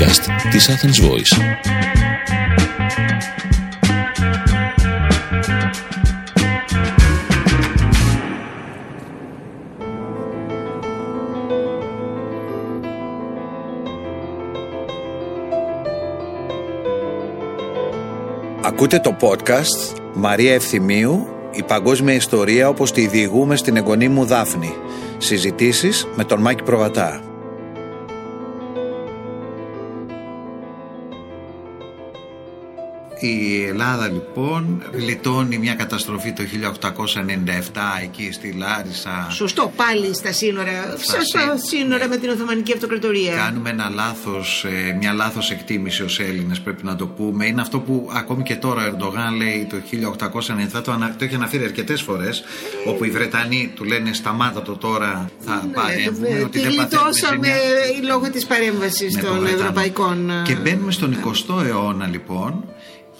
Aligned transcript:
podcast 0.00 0.50
της 0.50 0.70
Athens 0.70 1.08
Voice. 1.08 1.42
Ακούτε 18.62 18.98
το 18.98 19.16
podcast 19.20 20.00
Μαρία 20.14 20.54
Ευθυμίου, 20.54 21.26
η 21.52 21.62
παγκόσμια 21.62 22.14
ιστορία 22.14 22.68
όπως 22.68 22.92
τη 22.92 23.06
διηγούμε 23.06 23.56
στην 23.56 23.76
εγγονή 23.76 24.08
μου 24.08 24.24
Δάφνη. 24.24 24.74
Συζητήσεις 25.18 26.06
με 26.14 26.24
τον 26.24 26.40
Μάκη 26.40 26.62
Προβατά. 26.62 27.29
Η 33.22 33.64
Ελλάδα 33.64 34.08
λοιπόν 34.08 34.82
γλιτώνει 34.92 35.58
μια 35.58 35.74
καταστροφή 35.74 36.32
το 36.32 36.42
1897 36.84 38.02
εκεί 38.02 38.32
στη 38.32 38.54
Λάρισα. 38.58 39.26
Σωστό, 39.30 39.72
πάλι 39.76 40.14
στα 40.14 40.32
σύνορα, 40.32 40.96
στα, 41.00 41.18
σύνορα. 41.24 41.58
σύνορα 41.58 42.08
με 42.08 42.16
την 42.16 42.30
Οθωμανική 42.30 42.72
Αυτοκρατορία. 42.72 43.34
Κάνουμε 43.36 43.70
ένα 43.70 43.88
λάθος, 43.94 44.64
ε, 44.88 44.92
μια 45.00 45.12
λάθος 45.12 45.50
εκτίμηση 45.50 46.02
ως 46.02 46.20
Έλληνες 46.20 46.60
πρέπει 46.60 46.84
να 46.84 46.96
το 46.96 47.06
πούμε. 47.06 47.46
Είναι 47.46 47.60
αυτό 47.60 47.78
που 47.80 48.10
ακόμη 48.14 48.42
και 48.42 48.56
τώρα 48.56 48.82
ο 48.82 48.86
Ερντογάν 48.86 49.34
λέει 49.34 49.66
το 49.70 49.76
1897, 50.78 50.82
το, 50.82 50.92
ανα, 50.92 51.14
το 51.18 51.24
έχει 51.24 51.34
αναφέρει 51.34 51.64
αρκετές 51.64 52.02
φορές, 52.02 52.42
όπου 52.86 53.04
οι 53.04 53.10
Βρετανοί 53.10 53.72
του 53.74 53.84
λένε 53.84 54.12
σταμάτα 54.12 54.62
το 54.62 54.76
τώρα, 54.76 55.30
θα 55.38 55.62
Ναι, 55.66 55.72
παρέμβουμε, 55.72 56.28
ε, 56.28 56.42
ότι 56.42 56.50
τη 56.50 56.64
δεν 56.64 56.74
παθαίνουμε 56.74 56.98
γλιτώσαμε 57.08 57.46
ζημιά. 57.46 58.08
λόγω 58.12 58.30
της 58.30 58.46
παρέμβασης 58.46 59.14
Ναι, 59.14 59.20
των 59.22 59.30
των 59.30 59.38
Βρετανών. 59.40 59.60
ευρωπαϊκών. 59.60 60.30
ε, 60.30 60.42
Και 60.44 60.54
μπαίνουμε 60.54 60.92
στον 60.92 61.16
20ο 61.24 61.62
αιώνα 61.66 62.06
λοιπόν 62.06 62.64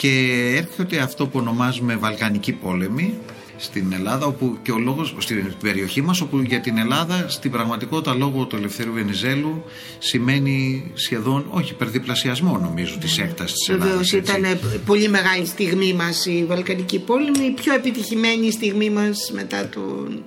και 0.00 0.54
έρχεται 0.56 0.98
αυτό 0.98 1.26
που 1.26 1.38
ονομάζουμε 1.38 1.96
Βαλκανική 1.96 2.52
πόλεμη 2.52 3.18
στην 3.60 3.92
Ελλάδα 3.92 4.26
όπου 4.26 4.58
και 4.62 4.72
ο 4.72 4.78
λόγος 4.78 5.14
στην 5.18 5.54
περιοχή 5.62 6.02
μας 6.02 6.20
όπου 6.20 6.38
για 6.38 6.60
την 6.60 6.78
Ελλάδα 6.78 7.24
στην 7.28 7.50
πραγματικότητα 7.50 8.14
λόγω 8.14 8.44
του 8.44 8.56
Ελευθερίου 8.56 8.92
Βενιζέλου 8.92 9.64
σημαίνει 9.98 10.90
σχεδόν 10.94 11.46
όχι 11.50 11.72
υπερδιπλασιασμό 11.72 12.58
νομίζω 12.58 12.96
της 13.00 13.18
έκτασης 13.18 13.58
της 13.58 13.68
Βεβαίως 13.76 14.12
Ελλάδας 14.12 14.12
έτσι. 14.12 14.32
ήταν 14.38 14.58
πολύ 14.86 15.08
μεγάλη 15.08 15.46
στιγμή 15.46 15.92
μας 15.92 16.26
η 16.26 16.44
Βαλκανική 16.48 16.98
πόλεμη, 16.98 17.46
η 17.46 17.50
πιο 17.50 17.74
επιτυχημένη 17.74 18.50
στιγμή 18.50 18.90
μας 18.90 19.30
μετά, 19.34 19.68
τον, 19.68 20.22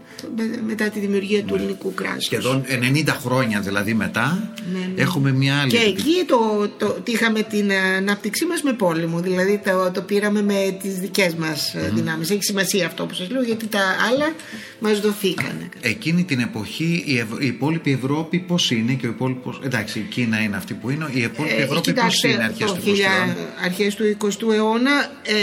μετά 0.67 0.89
τη 0.89 0.99
δημιουργία 0.99 1.43
του 1.43 1.55
ελληνικού 1.55 1.93
κράτους. 1.93 2.25
σχεδόν 2.25 2.63
90 3.05 3.07
χρόνια 3.25 3.59
δηλαδή 3.59 3.93
μετά 3.93 4.53
έχουμε 4.95 5.31
μια 5.31 5.59
άλλη 5.59 5.71
Ναι, 5.71 5.79
Και 5.79 5.85
εκεί 5.85 6.25
το, 6.27 6.69
το, 6.77 6.85
το 6.87 7.03
είχαμε 7.05 7.41
την 7.41 7.71
ανάπτυξή 7.97 8.45
μας 8.45 8.61
με 8.61 8.73
πόλεμο, 8.73 9.19
δηλαδή 9.19 9.61
το, 9.65 9.91
το 9.93 10.01
πήραμε 10.01 10.41
με 10.41 10.77
τις 10.81 10.99
δικές 10.99 11.35
μας 11.35 11.75
mm. 11.75 11.93
δυνάμεις. 11.93 12.29
Έχει 12.29 12.43
σημασία 12.43 12.85
αυτό 12.85 13.05
που 13.05 13.13
σας 13.23 13.31
λέω 13.31 13.41
γιατί 13.43 13.67
τα 13.67 13.79
άλλα 14.11 14.33
μας 14.79 14.99
δοθήκανε. 14.99 15.69
Εκείνη 15.81 16.23
την 16.23 16.39
εποχή 16.39 17.03
η, 17.05 17.17
Ευ- 17.17 17.41
η 17.41 17.45
υπόλοιπη 17.47 17.91
Ευρώπη 17.91 18.39
πώς 18.39 18.71
είναι 18.71 18.93
και 18.93 19.05
ο 19.07 19.09
υπόλοιπος, 19.09 19.59
εντάξει 19.63 19.99
η 19.99 20.01
Κίνα 20.09 20.39
είναι 20.41 20.55
αυτή 20.55 20.73
που 20.73 20.89
είναι, 20.89 21.07
η 21.11 21.21
υπόλοιπη 21.21 21.55
Ε, 21.55 21.63
Ευρώπη 21.63 21.81
κοιτάξτε, 21.81 22.27
πώς 22.27 22.35
είναι 22.35 22.43
αρχές 22.43 22.67
το 22.67 22.73
του 22.73 22.81
20ου 22.81 22.83
χιλιά- 22.83 23.11
αιώνα; 23.17 23.35
αρχές 23.63 23.95
του 23.95 24.03
20ου 24.03 24.53
αιώνα 24.53 24.91
ε, 25.23 25.33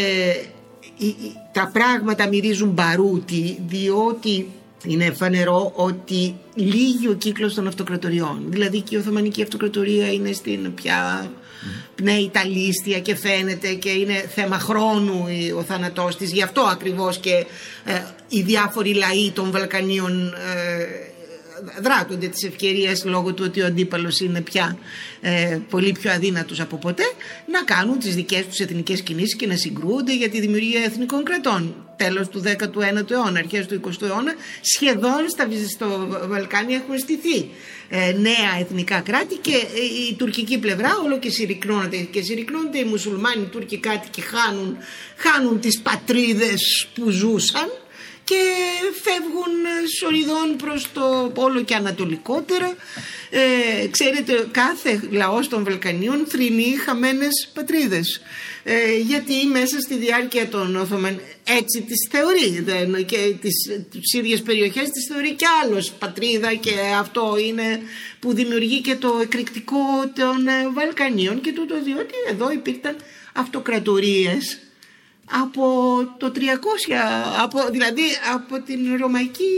η- 0.97 1.07
η- 1.07 1.33
τα 1.53 1.71
πράγματα 1.73 2.29
μυρίζουν 2.29 2.69
μπαρούτι 2.69 3.59
διότι 3.67 4.47
είναι 4.87 5.11
φανερό 5.11 5.73
ότι 5.75 6.35
λύγει 6.55 7.09
ο 7.09 7.13
κύκλος 7.15 7.55
των 7.55 7.67
αυτοκρατοριών. 7.67 8.43
Δηλαδή 8.49 8.81
και 8.81 8.95
η 8.95 8.99
Οθωμανική 8.99 9.43
Αυτοκρατορία 9.43 10.13
είναι 10.13 10.33
στην 10.33 10.75
πια 10.75 11.31
πνέει 11.95 12.31
τα 12.33 12.45
λίστια 12.45 13.01
και 13.01 13.17
φαίνεται 13.17 13.75
και 13.75 13.91
είναι 13.91 14.31
θέμα 14.35 14.59
χρόνου 14.59 15.27
η- 15.29 15.53
ο 15.53 15.63
θάνατός 15.63 16.17
της. 16.17 16.33
Γι' 16.33 16.43
αυτό 16.43 16.61
ακριβώς 16.61 17.19
και 17.19 17.47
ε, 17.85 18.03
οι 18.29 18.43
διάφοροι 18.43 18.95
λαοί 18.95 19.31
των 19.31 19.51
Βαλκανίων 19.51 20.29
ε, 20.29 21.10
δράτονται 21.81 22.27
της 22.29 22.43
ευκαιρίας 22.43 23.05
λόγω 23.05 23.33
του 23.33 23.43
ότι 23.47 23.61
ο 23.61 23.67
αντίπαλος 23.67 24.21
είναι 24.21 24.41
πια 24.41 24.79
ε, 25.21 25.59
πολύ 25.71 25.93
πιο 25.93 26.11
αδύνατος 26.11 26.61
από 26.61 26.77
ποτέ 26.77 27.03
να 27.47 27.63
κάνουν 27.63 27.99
τις 27.99 28.15
δικές 28.15 28.47
τους 28.47 28.59
εθνικές 28.59 29.03
κινήσεις 29.03 29.37
και 29.37 29.47
να 29.47 29.57
συγκρούονται 29.57 30.17
για 30.17 30.29
τη 30.29 30.41
δημιουργία 30.41 30.83
εθνικών 30.85 31.25
κρατών. 31.25 31.75
Τέλος 31.97 32.29
του 32.29 32.43
19ου 32.47 33.11
αιώνα, 33.11 33.39
αρχές 33.39 33.67
του 33.67 33.81
20ου 33.85 34.03
αιώνα 34.03 34.35
σχεδόν 34.61 35.29
στα, 35.29 35.49
στο 35.69 36.09
Βαλκάνια 36.29 36.77
έχουν 36.77 36.99
στηθεί 36.99 37.51
ε, 37.89 38.13
νέα 38.13 38.59
εθνικά 38.61 39.01
κράτη 39.01 39.37
και 39.37 39.53
ε, 39.53 40.09
η 40.11 40.15
τουρκική 40.15 40.59
πλευρά 40.59 40.91
όλο 41.05 41.19
και 41.19 41.31
συρρυκνώνεται 41.31 41.97
και 41.97 42.23
συρρυκνώνεται 42.23 42.79
οι 42.79 42.85
μουσουλμάνοι 42.85 43.45
Τούρκοι 43.45 43.79
κάτοικοι 43.79 44.21
χάνουν, 44.21 44.77
χάνουν 45.17 45.61
τις 45.61 45.81
πατρίδες 45.81 46.89
που 46.95 47.11
ζούσαν 47.11 47.69
και 48.31 48.43
φεύγουν 49.03 49.55
σοριδών 49.99 50.57
προς 50.57 50.93
το 50.93 51.33
όλο 51.35 51.63
και 51.63 51.75
ανατολικότερα. 51.75 52.77
Ε, 53.31 53.87
ξέρετε, 53.87 54.49
κάθε 54.51 55.01
λαός 55.11 55.49
των 55.49 55.65
Βαλκανίων 55.65 56.27
θρυνεί 56.29 56.77
χαμένες 56.85 57.51
πατρίδες. 57.55 58.21
Ε, 58.63 58.97
γιατί 59.07 59.47
μέσα 59.53 59.81
στη 59.81 59.95
διάρκεια 59.95 60.49
των 60.49 60.77
Οθωμαν 60.77 61.21
έτσι 61.45 61.83
τις 61.83 62.09
θεωρεί 62.11 62.61
δεν, 62.61 63.05
και 63.05 63.35
τις, 63.41 63.55
τις 63.91 64.13
ίδιες 64.13 64.43
περιοχές 64.43 64.89
τις 64.91 65.07
θεωρεί 65.09 65.35
και 65.35 65.47
άλλος 65.63 65.93
πατρίδα 65.93 66.55
και 66.55 66.75
αυτό 66.99 67.37
είναι 67.47 67.81
που 68.21 68.35
δημιουργεί 68.35 68.81
και 68.81 68.95
το 68.95 69.19
εκρηκτικό 69.23 69.79
των 70.15 70.47
ε, 70.47 70.69
Βαλκανίων 70.73 71.41
και 71.41 71.53
τούτο 71.53 71.83
διότι 71.83 72.15
εδώ 72.31 72.53
υπήρχαν 72.53 72.97
αυτοκρατορίες 73.35 74.59
από 75.43 75.63
το 76.19 76.33
300, 76.35 76.39
από, 77.43 77.59
δηλαδή 77.71 78.03
από 78.35 78.63
την 78.63 78.97
ρωμαϊκή 79.01 79.57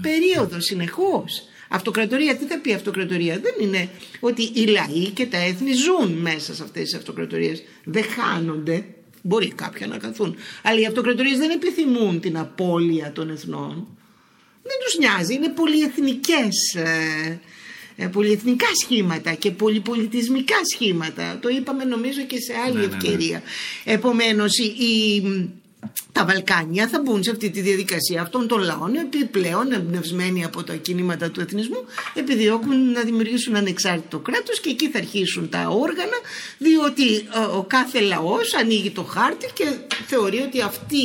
περίοδο 0.00 0.60
συνεχώς. 0.60 1.48
Αυτοκρατορία, 1.68 2.36
τι 2.36 2.44
θα 2.44 2.58
πει 2.58 2.72
αυτοκρατορία, 2.72 3.38
δεν 3.38 3.54
είναι 3.60 3.88
ότι 4.20 4.42
οι 4.42 4.66
λαοί 4.66 5.10
και 5.10 5.26
τα 5.26 5.38
έθνη 5.38 5.72
ζουν 5.72 6.12
μέσα 6.12 6.54
σε 6.54 6.62
αυτές 6.62 6.82
τις 6.82 6.94
αυτοκρατορίες, 6.94 7.62
δεν 7.84 8.04
χάνονται, 8.04 8.84
μπορεί 9.22 9.52
κάποια 9.52 9.86
να 9.86 9.98
καθούν, 9.98 10.36
αλλά 10.62 10.80
οι 10.80 10.86
αυτοκρατορίες 10.86 11.38
δεν 11.38 11.50
επιθυμούν 11.50 12.20
την 12.20 12.38
απώλεια 12.38 13.12
των 13.12 13.30
εθνών, 13.30 13.86
δεν 14.62 14.76
τους 14.84 14.98
νοιάζει, 14.98 15.34
είναι 15.34 15.48
πολυεθνικές 15.48 16.74
ε, 16.74 16.80
ε, 16.82 17.38
πολυεθνικά 18.12 18.66
σχήματα 18.84 19.34
και 19.34 19.50
πολυπολιτισμικά 19.50 20.54
σχήματα. 20.74 21.38
Το 21.42 21.48
είπαμε 21.48 21.84
νομίζω 21.84 22.20
και 22.22 22.36
σε 22.40 22.52
άλλη 22.66 22.74
Ναι, 22.74 22.80
ναι, 22.80 22.86
ναι. 22.86 22.96
ευκαιρία. 22.96 23.42
Επομένως 23.84 24.58
η, 24.58 24.64
η- 24.64 25.50
τα 26.16 26.24
Βαλκάνια 26.24 26.88
θα 26.88 27.00
μπουν 27.00 27.22
σε 27.22 27.30
αυτή 27.30 27.50
τη 27.50 27.60
διαδικασία. 27.60 28.20
Αυτών 28.20 28.48
των 28.48 28.60
λαών 28.60 28.94
επιπλέον 28.94 29.72
εμπνευσμένοι 29.72 30.44
από 30.44 30.62
τα 30.62 30.74
κινήματα 30.74 31.30
του 31.30 31.40
εθνισμού 31.40 31.84
επιδιώκουν 32.14 32.92
να 32.92 33.00
δημιουργήσουν 33.00 33.56
ανεξάρτητο 33.56 34.18
κράτος 34.18 34.60
και 34.60 34.70
εκεί 34.70 34.90
θα 34.90 34.98
αρχίσουν 34.98 35.48
τα 35.48 35.68
όργανα 35.68 36.18
διότι 36.58 37.14
ε, 37.16 37.38
ο, 37.56 37.64
κάθε 37.68 38.00
λαός 38.00 38.54
ανοίγει 38.54 38.90
το 38.90 39.02
χάρτη 39.02 39.46
και 39.54 39.64
θεωρεί 40.06 40.38
ότι 40.38 40.60
αυτή, 40.60 41.04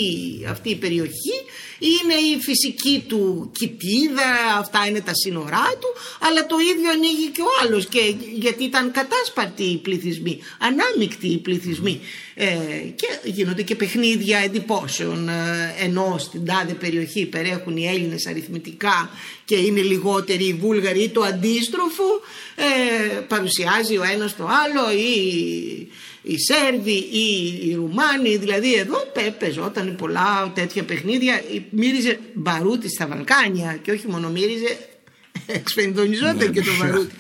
αυτή 0.49 0.69
η 0.69 0.75
περιοχή 0.75 1.35
είναι 1.79 2.13
η 2.13 2.41
φυσική 2.41 3.03
του 3.07 3.51
κοιτίδα, 3.53 4.29
αυτά 4.57 4.85
είναι 4.88 5.01
τα 5.01 5.11
σύνορά 5.13 5.67
του, 5.79 5.88
αλλά 6.19 6.45
το 6.45 6.55
ίδιο 6.73 6.89
ανοίγει 6.91 7.28
και 7.28 7.41
ο 7.41 7.51
άλλος. 7.61 7.85
Και, 7.85 8.16
γιατί 8.35 8.63
ήταν 8.63 8.91
κατάσπαρτοι 8.91 9.63
οι 9.63 9.78
πληθυσμοί, 9.78 10.39
ανάμεικτοι 10.59 11.28
οι 11.28 11.38
πληθυσμοί 11.38 12.01
ε, 12.35 12.45
και 12.95 13.07
γίνονται 13.23 13.61
και 13.61 13.75
παιχνίδια 13.75 14.38
εντυπώσεων 14.39 15.00
ε, 15.01 15.85
ενώ 15.85 16.16
στην 16.19 16.45
τάδε 16.45 16.73
περιοχή 16.73 17.25
περιέχουν 17.25 17.78
οι 17.78 17.88
Έλληνες 17.88 18.28
αριθμητικά 18.28 19.09
και 19.46 19.55
είναι 19.55 19.81
λιγότεροι 19.81 20.46
οι 20.46 20.53
Βούλγαροι 20.53 20.99
ή 21.03 21.09
το 21.09 21.22
αντίστροφο 21.22 22.03
ε, 22.55 23.20
παρουσιάζει 23.20 23.97
ο 23.97 24.03
ένας 24.14 24.35
το 24.35 24.43
άλλο 24.43 24.91
ή 24.91 25.87
οι 26.23 26.35
Σέρβοι 26.40 27.08
ή 27.11 27.59
οι 27.64 27.73
Ρουμάνοι, 27.76 28.37
δηλαδή 28.37 28.73
εδώ 28.73 28.97
πε- 29.14 29.31
παίζονταν 29.40 29.96
πολλά 29.96 30.52
τέτοια 30.55 30.84
παιχνίδια. 30.84 31.41
Μύριζε 31.70 32.20
μπαρούτι 32.34 32.90
στα 32.90 33.08
Βαλκάνια 33.08 33.79
και 33.81 33.91
όχι 33.91 34.08
μόνο 34.08 34.29
μύριζε, 34.29 34.78
εξφενδονιζόταν 35.45 36.51
και 36.51 36.61
το 36.61 36.73
βαρούτι. 36.79 37.16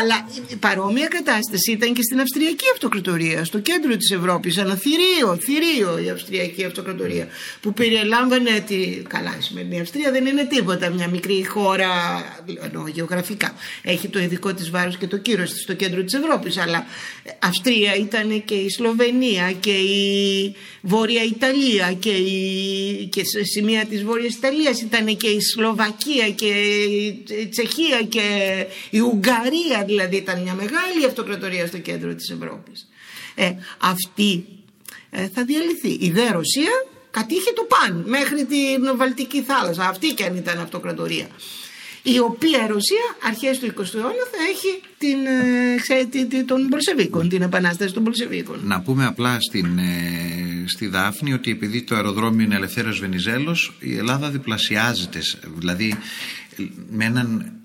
Αλλά 0.00 0.28
η 0.48 0.56
παρόμοια 0.56 1.06
κατάσταση 1.06 1.72
ήταν 1.72 1.92
και 1.92 2.02
στην 2.02 2.20
Αυστριακή 2.20 2.64
Αυτοκρατορία, 2.72 3.44
στο 3.44 3.58
κέντρο 3.58 3.96
της 3.96 4.10
Ευρώπης, 4.10 4.56
ένα 4.56 4.74
θηρίο, 4.74 5.38
θηρίο 5.40 5.98
η 6.04 6.10
Αυστριακή 6.10 6.64
Αυτοκρατορία, 6.64 7.28
που 7.60 7.72
περιλάμβανε 7.72 8.64
τη... 8.66 8.76
Καλά, 9.08 9.34
η 9.38 9.42
σημερινή 9.42 9.80
Αυστρία 9.80 10.10
δεν 10.10 10.26
είναι 10.26 10.44
τίποτα, 10.44 10.90
μια 10.90 11.08
μικρή 11.08 11.46
χώρα, 11.46 11.88
εννοώ 12.64 12.86
γεωγραφικά. 12.86 13.54
Έχει 13.82 14.08
το 14.08 14.18
ειδικό 14.18 14.54
της 14.54 14.70
βάρος 14.70 14.96
και 14.96 15.06
το 15.06 15.16
κύρος 15.16 15.52
της 15.52 15.62
στο 15.62 15.74
κέντρο 15.74 16.02
της 16.02 16.14
Ευρώπης, 16.14 16.56
αλλά 16.58 16.86
Αυστρία 17.38 17.94
ήταν 17.94 18.44
και 18.44 18.54
η 18.54 18.70
Σλοβενία 18.70 19.52
και 19.52 19.72
η 19.72 20.54
Βόρεια 20.80 21.22
Ιταλία 21.22 21.92
και, 21.92 22.10
η... 22.10 23.08
και 23.12 23.24
σε 23.24 23.44
σημεία 23.44 23.84
της 23.84 24.02
Βόρειας 24.02 24.34
Ιταλίας 24.34 24.80
ήταν 24.80 25.16
και 25.16 25.26
η 25.26 25.40
Σλοβακία 25.40 26.30
και 26.30 26.46
η 26.46 27.48
Τσεχία 27.56 28.02
και 28.02 28.26
η 28.90 29.00
Ουγγαρία 29.00 29.84
δηλαδή 29.86 30.16
ήταν 30.16 30.42
μια 30.42 30.54
μεγάλη 30.54 31.04
αυτοκρατορία 31.06 31.66
στο 31.66 31.78
κέντρο 31.78 32.14
της 32.14 32.30
Ευρώπης. 32.30 32.88
Ε, 33.34 33.52
αυτή 33.78 34.44
ε, 35.10 35.28
θα 35.28 35.44
διαλυθεί. 35.44 35.96
Η 36.00 36.10
δε 36.10 36.30
Ρωσία 36.30 36.70
κατήχε 37.10 37.52
το 37.54 37.66
παν 37.68 38.04
μέχρι 38.06 38.44
την 38.44 38.96
Βαλτική 38.96 39.42
θάλασσα. 39.42 39.88
Αυτή 39.88 40.06
και 40.14 40.24
αν 40.24 40.36
ήταν 40.36 40.60
αυτοκρατορία 40.60 41.28
η 42.14 42.18
οποία 42.18 42.64
η 42.64 42.66
Ρωσία 42.66 43.04
αρχές 43.22 43.58
του 43.58 43.66
20ου 43.66 43.94
αιώνα 43.94 44.24
θα 44.32 44.40
έχει 44.50 44.80
την, 44.98 45.26
ε, 45.26 45.76
ξέρετε, 45.76 46.42
των 46.42 46.68
Πολσεβίκων, 46.68 47.28
την 47.28 47.42
επανάσταση 47.42 47.92
των 47.94 48.04
Πολσεβίκων. 48.04 48.60
Να 48.64 48.80
πούμε 48.80 49.06
απλά 49.06 49.40
στην, 49.40 49.78
ε, 49.78 50.64
στη 50.66 50.86
Δάφνη 50.86 51.32
ότι 51.32 51.50
επειδή 51.50 51.82
το 51.82 51.94
αεροδρόμιο 51.94 52.44
είναι 52.44 52.54
Ελευθέρος 52.54 52.98
Βενιζέλος 52.98 53.76
η 53.80 53.96
Ελλάδα 53.96 54.30
διπλασιάζεται, 54.30 55.18
δηλαδή 55.56 55.98
με 56.90 57.04
έναν 57.04 57.55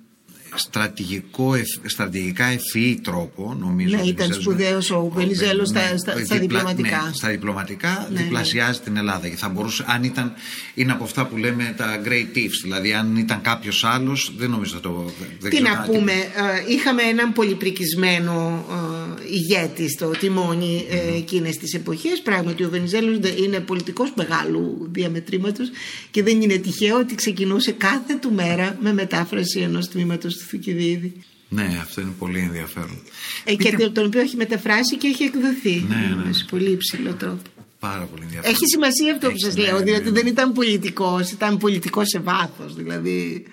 στρατηγικό, 0.56 1.54
στρατηγικά 1.86 2.46
ευφυή 2.46 3.00
τρόπο 3.04 3.56
νομίζω. 3.60 3.96
Ναι, 3.96 4.02
ήταν 4.02 4.34
σπουδαίος 4.34 4.92
ο 4.92 5.12
Βενιζέλος 5.14 5.68
στα, 5.68 5.92
ναι, 5.92 5.98
στα, 5.98 6.26
στα, 6.26 6.38
διπλωματικά. 6.38 7.04
Ναι, 7.06 7.14
στα 7.14 7.30
διπλωματικά 7.30 8.08
ναι, 8.12 8.22
διπλασιάζει 8.22 8.80
ναι. 8.80 8.84
την 8.84 8.98
Ελλάδα 8.98 9.28
και 9.28 9.36
θα 9.36 9.50
μπορούσε, 9.50 9.86
αν 9.88 10.04
ήταν, 10.04 10.34
είναι 10.74 10.92
από 10.92 11.04
αυτά 11.04 11.26
που 11.26 11.38
λέμε 11.38 11.74
τα 11.78 12.02
great 12.06 12.38
tips, 12.38 12.60
δηλαδή 12.64 12.94
αν 12.94 13.16
ήταν 13.16 13.42
κάποιος 13.42 13.84
άλλος, 13.84 14.34
δεν 14.38 14.50
νομίζω 14.50 14.74
θα 14.74 14.80
το. 14.80 15.12
Τι 15.50 15.62
να 15.62 15.82
πούμε, 15.82 16.12
ε, 16.12 16.74
είχαμε 16.74 17.02
έναν 17.02 17.34
πολυπρικισμένο 17.34 18.66
ε, 18.70 19.34
ηγέτη 19.34 19.90
στο 19.90 20.08
τιμόνι 20.08 20.86
ε, 20.90 20.96
mm. 20.96 21.16
εκείνες 21.16 21.58
τις 21.58 21.74
εποχές 21.74 22.22
πράγματι 22.24 22.64
ο 22.64 22.70
Βενιζέλος 22.70 23.20
είναι 23.46 23.60
πολιτικός 23.60 24.14
μεγάλου 24.16 24.90
διαμετρήματος 24.92 25.70
και 26.12 26.24
δεν 26.24 26.42
είναι 26.42 26.58
τυχαίο 26.58 26.98
ότι 26.98 27.16
ξεκινούσε 27.16 27.72
κάθε 27.72 28.16
του 28.22 28.34
μέρα 28.34 28.78
με 28.82 28.94
μετάφραση 28.94 29.60
ενός 29.60 29.90
τμήματος 29.90 30.41
του 30.42 30.48
Θουκυδίδη 30.48 31.24
ναι, 31.54 31.78
αυτό 31.82 32.02
είναι 32.02 32.14
πολύ 32.20 32.40
ενδιαφέρον. 32.40 33.02
Ε, 33.44 33.56
και 33.56 33.90
τον 33.90 34.06
οποίο 34.06 34.22
έχει 34.22 34.36
μεταφράσει 34.36 34.98
και 34.98 35.08
έχει 35.08 35.24
εκδοθεί. 35.24 35.86
Ναι, 35.90 36.24
ναι. 36.26 36.34
Σε 36.34 36.46
πολύ 36.50 36.70
υψηλό 36.72 37.14
τρόπο. 37.14 37.42
Πάρα 37.80 38.04
πολύ 38.04 38.24
ενδιαφέρον. 38.24 38.56
Έχει 38.56 38.66
σημασία 38.68 39.14
αυτό 39.14 39.32
που 39.32 39.40
σας 39.40 39.56
ναι, 39.56 39.64
λέω, 39.64 39.78
ναι, 39.78 39.84
διότι 39.84 40.04
ναι. 40.04 40.12
δεν 40.12 40.28
ήταν 40.28 40.54
πολιτικός, 40.54 41.32
ήταν 41.32 41.58
πολιτικός 41.58 42.08
σε 42.08 42.20
βάθος. 42.20 42.76
Δηλαδή 42.76 43.46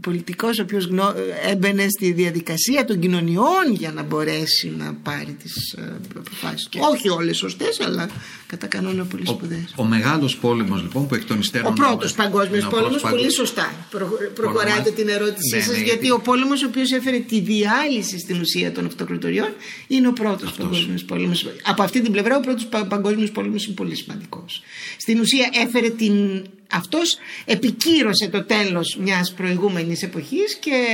πολιτικός 0.00 0.58
ο 0.58 0.62
οποίος 0.62 0.88
έμπαινε 1.50 1.88
στη 1.88 2.12
διαδικασία 2.12 2.84
των 2.84 2.98
κοινωνιών 2.98 3.64
για 3.70 3.92
να 3.92 4.02
μπορέσει 4.02 4.72
να 4.78 4.94
πάρει 5.02 5.36
τις 5.42 5.72
ε, 5.72 5.96
αποφάσεις. 6.16 6.68
Όχι 6.92 7.08
όλες 7.08 7.36
σωστές, 7.36 7.80
αλλά 7.80 8.08
κατά 8.46 8.66
κανόνα 8.66 9.04
πολύ 9.04 9.26
σπουδαίες. 9.26 9.74
Ο, 9.76 9.82
ο 9.82 9.84
μεγάλος 9.84 10.36
πόλεμος 10.36 10.82
λοιπόν 10.82 11.06
που 11.06 11.14
εκ 11.14 11.24
των 11.24 11.38
υστέρων. 11.38 11.70
Ο 11.70 11.74
πρώτος 11.74 12.12
παγκόσμιος 12.12 12.66
πόλεμος, 12.66 13.02
πολύ 13.02 13.32
σωστά. 13.32 13.74
Προ, 13.90 14.08
προχωράτε 14.34 14.90
την 14.90 15.08
ερώτησή 15.08 15.56
ναι, 15.56 15.62
σας, 15.62 15.76
ναι, 15.76 15.82
γιατί 15.82 16.10
ο 16.10 16.20
πόλεμος 16.20 16.62
ο 16.62 16.66
οποίος 16.66 16.92
έφερε 16.92 17.18
τη 17.18 17.40
διάλυση 17.40 18.18
στην 18.18 18.40
ουσία 18.40 18.72
των 18.72 18.86
αυτοκρατοριών 18.86 19.48
είναι 19.86 20.08
ο 20.08 20.12
πρώτος 20.12 20.52
παγκόσμιος 20.52 21.04
πόλεμος. 21.04 21.46
Από 21.62 21.82
αυτή 21.82 22.00
την 22.00 22.12
πλευρά, 22.12 22.36
ο 22.36 22.40
πρώτος 22.40 22.66
παγκόσμιος 22.88 23.30
πόλεμος 23.30 23.66
είναι 23.66 23.74
πολύ 23.74 23.96
σημαντικός. 23.96 24.62
Στην 24.96 25.20
ουσία 25.20 25.48
έφερε 25.52 25.90
την 25.90 26.44
αυτός 26.70 27.16
επικύρωσε 27.44 28.28
το 28.28 28.44
τέλος 28.44 28.96
μιας 29.00 29.32
προηγούμενης 29.32 30.02
εποχής 30.02 30.56
και 30.60 30.86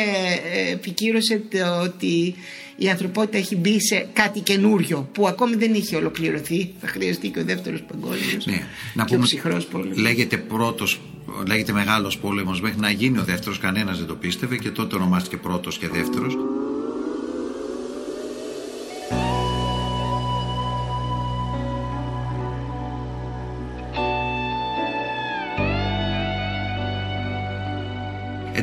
ε, 0.52 0.72
επικύρωσε 0.72 1.42
το 1.50 1.80
ότι 1.80 2.34
η 2.76 2.88
ανθρωπότητα 2.88 3.38
έχει 3.38 3.56
μπει 3.56 3.80
σε 3.80 4.08
κάτι 4.12 4.40
καινούριο 4.40 5.08
που 5.12 5.26
ακόμη 5.26 5.56
δεν 5.56 5.74
είχε 5.74 5.96
ολοκληρωθεί. 5.96 6.72
Θα 6.80 6.86
χρειαστεί 6.86 7.28
και 7.28 7.40
ο 7.40 7.44
δεύτερος 7.44 7.82
παγκόσμιος 7.82 8.46
ναι. 8.46 8.62
να 8.94 9.04
πούμε, 9.04 9.24
ψυχρός 9.24 9.66
πόλεμος. 9.66 9.98
Λέγεται 9.98 10.36
πρώτος, 10.36 11.00
λέγεται 11.46 11.72
μεγάλος 11.72 12.18
πόλεμος 12.18 12.60
μέχρι 12.60 12.80
να 12.80 12.90
γίνει 12.90 13.18
ο 13.18 13.24
δεύτερος, 13.24 13.58
κανένας 13.58 13.98
δεν 13.98 14.06
το 14.06 14.14
πίστευε 14.14 14.56
και 14.56 14.70
τότε 14.70 14.96
ονομάστηκε 14.96 15.36
πρώτος 15.36 15.78
και 15.78 15.88
δεύτερος. 15.88 16.36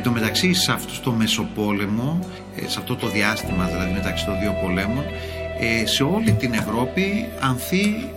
Εν 0.00 0.06
τω 0.06 0.12
μεταξύ 0.12 0.54
σε 0.54 0.72
αυτό 0.72 1.00
το 1.02 1.12
μεσοπόλεμο, 1.12 2.28
ε, 2.56 2.68
σε 2.68 2.78
αυτό 2.78 2.96
το 2.96 3.08
διάστημα 3.08 3.64
δηλαδή 3.64 3.92
μεταξύ 3.92 4.24
των 4.24 4.38
δύο 4.40 4.58
πολέμων, 4.62 5.04
ε, 5.60 5.86
σε 5.86 6.02
όλη 6.02 6.32
την 6.32 6.52
Ευρώπη 6.52 7.26
ανθεί 7.40 8.10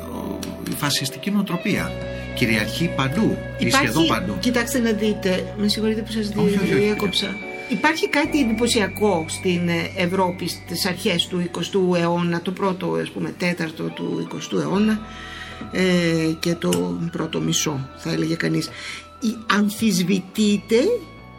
η 0.70 0.76
φασιστική 0.78 1.32
νοοτροπία. 1.32 1.92
Κυριαρχεί 2.36 2.90
παντού 2.96 3.38
ή 3.58 3.70
σχεδόν 3.70 4.08
παντού. 4.08 4.38
Κοιτάξτε 4.40 4.80
να 4.80 4.92
δείτε, 4.92 5.54
με 5.58 5.68
συγχωρείτε 5.68 6.02
που 6.02 6.12
σας 6.12 6.30
διέκοψα. 6.76 7.36
Υπάρχει 7.70 8.10
κάτι 8.10 8.40
εντυπωσιακό 8.40 9.26
στην 9.28 9.70
Ευρώπη 9.98 10.48
στις 10.48 10.86
αρχές 10.86 11.28
του 11.28 11.50
20ου 11.52 12.00
αιώνα, 12.00 12.42
το 12.42 12.52
πρώτο 12.52 12.98
ας 13.02 13.10
πούμε 13.10 13.34
τέταρτο 13.38 13.84
του 13.84 14.28
20ου 14.32 14.60
αιώνα 14.62 15.00
ε, 15.72 16.32
και 16.40 16.56
το 16.56 17.00
πρώτο 17.12 17.40
μισό 17.40 17.90
θα 17.98 18.12
έλεγε 18.12 18.36
κανείς. 18.36 18.70
Αμφισβητείται 19.48 20.78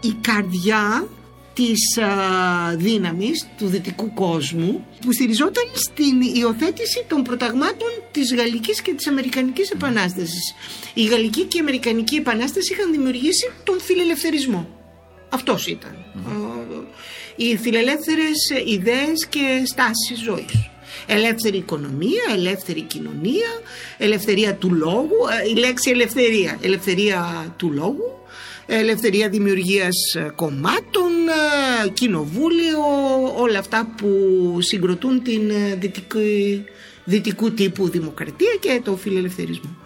η 0.04 0.16
καρδιά 0.20 1.08
της 1.52 1.98
α, 1.98 2.76
δύναμης 2.76 3.46
του 3.58 3.66
δυτικού 3.66 4.14
κόσμου 4.14 4.86
που 5.00 5.12
στηριζόταν 5.12 5.64
στην 5.74 6.20
υιοθέτηση 6.34 7.04
των 7.08 7.22
προταγμάτων 7.22 7.88
της 8.10 8.34
Γαλλικής 8.34 8.82
και 8.82 8.94
της 8.94 9.06
Αμερικανικής 9.06 9.70
Επανάστασης. 9.70 10.54
Η 10.94 11.04
Γαλλική 11.04 11.42
και 11.44 11.56
η 11.56 11.60
Αμερικανική 11.60 12.14
Επανάσταση 12.14 12.72
είχαν 12.72 12.92
δημιουργήσει 12.92 13.50
τον 13.64 13.80
φιλελευθερισμό. 13.80 14.68
Αυτός 15.28 15.66
ήταν. 15.66 15.96
Οι 17.36 17.56
φιλελεύθερες 17.56 18.38
ιδέες 18.66 19.26
και 19.26 19.62
στάσεις 19.64 20.24
ζωής. 20.24 20.70
Ελεύθερη 21.06 21.56
οικονομία, 21.56 22.22
ελεύθερη 22.32 22.80
κοινωνία, 22.80 23.48
ελευθερία 23.98 24.54
του 24.54 24.74
λόγου, 24.74 25.18
ε, 25.44 25.48
η 25.48 25.54
λέξη 25.54 25.90
ελευθερία, 25.90 26.58
ελευθερία 26.62 27.54
του 27.56 27.72
λόγου 27.72 28.23
ελευθερία 28.66 29.28
δημιουργίας 29.28 30.14
ε, 30.14 30.31
κομμάτων, 30.34 31.12
ε, 31.84 31.88
κοινοβούλιο, 31.88 32.81
όλα 33.37 33.58
αυτά 33.58 33.94
που 33.96 34.08
συγκροτούν 34.61 35.22
την 35.22 35.50
ε, 35.50 35.75
δυτική, 35.75 36.64
δυτικού 37.05 37.52
τύπου 37.52 37.88
δημοκρατία 37.88 38.56
και 38.61 38.81
το 38.84 38.96
φιλελευθερισμό. 38.96 39.76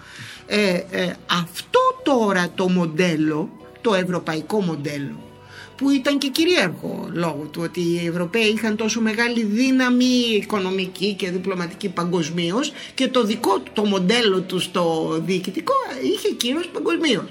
Ε, 0.47 0.81
αυτό 1.27 1.81
τώρα 2.03 2.53
το 2.55 2.69
μοντέλο, 2.69 3.51
το 3.81 3.95
ευρωπαϊκό 3.95 4.61
μοντέλο, 4.61 5.29
που 5.77 5.91
ήταν 5.91 6.19
και 6.19 6.29
κυρίαρχο 6.29 7.09
λόγω 7.13 7.49
του 7.53 7.61
ότι 7.65 7.81
οι 7.81 8.07
Ευρωπαίοι 8.07 8.47
είχαν 8.47 8.77
τόσο 8.77 9.01
μεγάλη 9.01 9.45
δύναμη 9.45 10.05
οικονομική 10.43 11.15
και 11.15 11.31
διπλωματική 11.31 11.89
παγκοσμίως 11.89 12.73
και 12.95 13.09
το 13.09 13.25
δικό 13.25 13.59
του 13.59 13.71
το 13.73 13.85
μοντέλο 13.85 14.41
τους 14.41 14.65
στο 14.65 15.17
διοικητικό 15.25 15.75
είχε 16.03 16.29
κύρος 16.29 16.69
παγκοσμίως. 16.69 17.25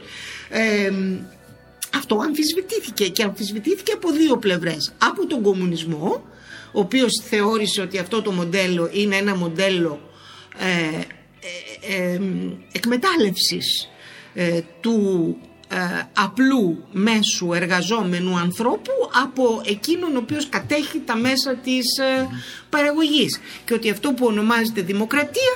Ε, 0.49 0.91
αυτό 1.97 2.19
αμφισβητήθηκε 2.23 3.07
και 3.07 3.23
αμφισβητήθηκε 3.23 3.91
από 3.91 4.11
δύο 4.11 4.37
πλευρές. 4.37 4.93
Από 4.97 5.27
τον 5.27 5.41
κομμουνισμό, 5.41 6.23
ο 6.71 6.79
οποίος 6.79 7.21
θεώρησε 7.29 7.81
ότι 7.81 7.97
αυτό 7.97 8.21
το 8.21 8.31
μοντέλο 8.31 8.89
είναι 8.93 9.15
ένα 9.15 9.35
μοντέλο 9.35 10.01
ε, 10.57 10.99
ε, 11.95 12.13
ε 12.13 12.21
εκμετάλλευσης 12.71 13.89
ε, 14.33 14.61
του 14.81 15.37
ε, 15.69 15.77
απλού 16.13 16.83
μέσου 16.91 17.53
εργαζόμενου 17.53 18.37
ανθρώπου 18.37 18.91
από 19.23 19.61
εκείνον 19.65 20.15
ο 20.15 20.19
οποίος 20.19 20.49
κατέχει 20.49 20.99
τα 20.99 21.15
μέσα 21.15 21.55
της 21.55 21.85
παραγωγής 22.69 23.39
και 23.65 23.73
ότι 23.73 23.89
αυτό 23.89 24.13
που 24.13 24.25
ονομάζεται 24.25 24.81
δημοκρατία 24.81 25.55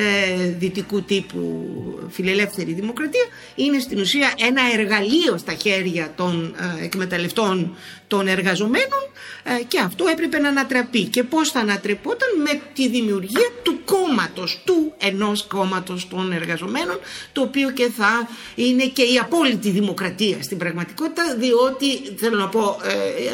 ε, 0.00 0.54
δυτικού 0.58 1.02
τύπου 1.02 1.68
φιλελεύθερη 2.10 2.72
δημοκρατία 2.72 3.24
είναι 3.54 3.78
στην 3.78 4.00
ουσία 4.00 4.32
ένα 4.38 4.62
εργαλείο 4.72 5.36
στα 5.38 5.54
χέρια 5.54 6.12
των 6.16 6.54
ε, 6.80 6.84
εκμεταλλευτών 6.84 7.76
των 8.06 8.28
εργαζομένων 8.28 9.02
ε, 9.42 9.62
και 9.62 9.78
αυτό 9.78 10.06
έπρεπε 10.06 10.38
να 10.38 10.48
ανατραπεί. 10.48 11.04
Και 11.04 11.22
πώς 11.22 11.50
θα 11.50 11.60
ανατρεπόταν; 11.60 12.28
Με 12.42 12.60
τη 12.74 12.88
δημιουργία 12.88 13.48
του 13.62 13.80
κόμματος 13.84 14.60
του 14.64 14.94
ενός 14.98 15.46
κόμματος 15.46 16.08
των 16.08 16.32
εργαζομένων 16.32 16.98
το 17.32 17.40
οποίο 17.40 17.70
και 17.70 17.90
θα 17.96 18.28
είναι 18.54 18.84
και 18.84 19.02
η 19.02 19.18
απόλυτη 19.18 19.70
δημοκρατία 19.70 20.42
στην 20.42 20.58
πραγματικότητα 20.58 21.36
διότι 21.38 22.16
θέλω 22.16 22.38
να 22.38 22.48
πω 22.48 22.76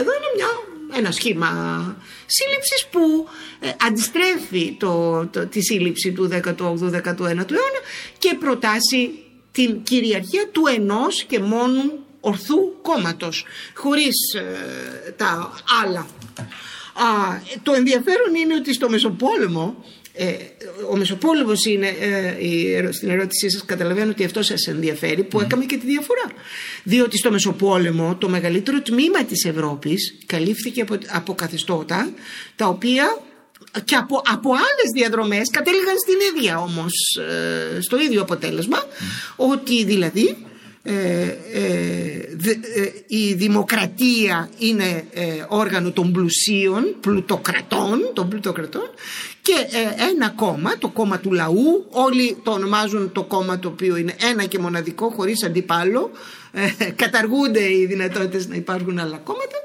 εδώ 0.01 0.13
είναι 0.17 0.31
μια 0.37 0.74
ένα 0.93 1.11
σχήμα 1.11 1.51
σύλληψης 2.27 2.87
που 2.91 3.29
ε, 3.61 3.71
αντιστρέφει 3.87 4.77
το, 4.79 5.27
το, 5.27 5.47
τη 5.47 5.63
σύλληψη 5.63 6.13
του 6.13 6.29
18ου-19ου 6.33 7.21
αιώνα 7.21 7.81
και 8.19 8.37
προτάσει 8.39 9.11
την 9.53 9.83
κυριαρχία 9.83 10.49
του 10.53 10.63
ενός 10.77 11.25
και 11.25 11.39
μόνου 11.41 12.05
ορθού 12.21 12.81
κόμματος 12.83 13.45
χωρίς 13.75 14.35
ε, 14.35 15.11
τα 15.11 15.53
άλλα. 15.83 16.07
Α, 16.95 17.39
το 17.63 17.73
ενδιαφέρον 17.73 18.35
είναι 18.35 18.55
ότι 18.55 18.75
στο 18.75 18.89
Μεσοπόλεμο 18.89 19.85
Ε, 20.17 20.35
ο 20.91 20.97
Μεσοπόλεμος 20.97 21.65
είναι, 21.65 21.87
ε, 21.87 22.93
στην 22.93 23.11
ερώτησή 23.11 23.51
σας 23.51 23.65
καταλαβαίνω 23.65 24.11
ότι 24.11 24.25
αυτό 24.25 24.43
σας 24.43 24.67
ενδιαφέρει, 24.67 25.23
που 25.23 25.41
έκαμε 25.41 25.65
και 25.65 25.77
τη 25.77 25.87
διαφορά. 25.87 26.27
Διότι 26.83 27.19
στο 27.19 27.31
Μεσοπόλεμο 27.31 28.17
το 28.17 28.29
μεγαλύτερο 28.29 28.81
τμήμα 28.81 29.25
της 29.25 29.45
Ευρώπης 29.45 30.15
καλύφθηκε 30.27 30.81
από, 30.81 30.99
από 31.09 31.35
καθεστώτα 31.35 32.13
τα 32.57 32.67
οποία 32.67 33.19
και 33.85 33.95
από, 33.95 34.23
από 34.25 34.51
άλλες 34.51 34.91
διαδρομές 34.95 35.51
κατέληγαν 35.51 35.95
στην 35.99 36.17
ίδια 36.35 36.59
όμως, 36.59 36.93
ε, 37.77 37.81
στο 37.81 38.01
ίδιο 38.01 38.23
αποτέλεσμα, 38.23 38.85
ότι 39.37 39.85
δηλαδή 39.85 40.37
ε, 40.83 41.37
ε, 41.53 41.69
η 43.07 43.35
δημοκρατία 43.35 44.51
είναι 44.59 45.05
όργανο 45.49 45.91
των 45.91 46.13
πλουσίων, 46.13 46.97
πλουτοκρατών, 47.01 48.11
των 48.13 48.29
πλουτοκρατών 48.29 48.91
και 49.45 49.67
ένα 50.15 50.31
κόμμα, 50.31 50.79
το 50.79 50.89
κόμμα 50.89 51.19
του 51.19 51.33
λαού, 51.33 51.87
όλοι 51.91 52.37
το 52.43 52.51
ονομάζουν 52.51 53.13
το 53.13 53.23
κόμμα 53.25 53.59
το 53.59 53.69
οποίο 53.69 53.97
είναι 53.97 54.15
ένα 54.31 54.45
και 54.45 54.59
μοναδικό 54.59 55.09
χωρίς 55.11 55.45
αντιπάλο, 55.45 56.11
καταργούνται 56.97 57.73
οι 57.73 57.87
δυνατότητες 57.87 58.49
να 58.49 58.55
υπάρχουν 58.55 58.99
άλλα 58.99 59.17
κόμματα, 59.17 59.57